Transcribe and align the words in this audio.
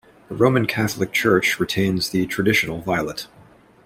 The 0.29 0.35
Roman 0.35 0.65
Catholic 0.65 1.13
Church 1.13 1.59
retains 1.59 2.09
the 2.09 2.25
traditional 2.25 2.81
violet. 2.81 3.27